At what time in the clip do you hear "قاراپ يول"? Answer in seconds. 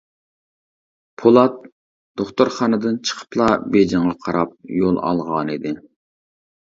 4.23-4.97